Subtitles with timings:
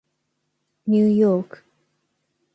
[0.87, 1.63] ニューヨーク